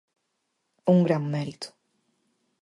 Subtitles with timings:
[0.93, 1.67] Un gran mérito.